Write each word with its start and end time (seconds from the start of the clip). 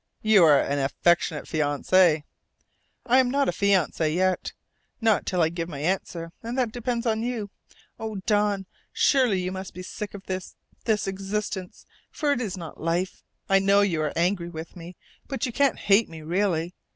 "You 0.23 0.43
are 0.45 0.59
an 0.59 0.79
affectionate 0.79 1.43
fiancée!" 1.45 2.23
"I 3.05 3.19
am 3.19 3.29
not 3.29 3.47
a 3.47 3.51
fiancée 3.51 4.15
yet. 4.15 4.51
Not 4.99 5.27
till 5.27 5.43
I 5.43 5.49
give 5.49 5.69
my 5.69 5.77
answer. 5.77 6.31
And 6.41 6.57
that 6.57 6.71
depends 6.71 7.05
on 7.05 7.21
you.... 7.21 7.51
Oh, 7.99 8.15
Don, 8.25 8.65
surely 8.91 9.39
you 9.43 9.51
must 9.51 9.75
be 9.75 9.83
sick 9.83 10.15
of 10.15 10.25
this 10.25 10.55
this 10.85 11.05
existence, 11.05 11.85
for 12.09 12.31
it 12.31 12.41
is 12.41 12.57
not 12.57 12.81
life! 12.81 13.21
I 13.47 13.59
know 13.59 13.81
you 13.81 14.01
are 14.01 14.13
angry 14.15 14.49
with 14.49 14.75
me, 14.75 14.95
but 15.27 15.45
you 15.45 15.51
can't 15.51 15.77
hate 15.77 16.09
me 16.09 16.23
really. 16.23 16.73